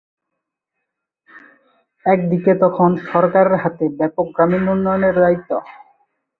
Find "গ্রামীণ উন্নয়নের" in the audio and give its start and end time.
4.35-5.15